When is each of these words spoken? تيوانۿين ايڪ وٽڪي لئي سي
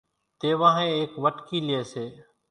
تيوانۿين 0.39 0.89
ايڪ 0.97 1.11
وٽڪي 1.23 1.57
لئي 1.67 1.81
سي 1.91 2.05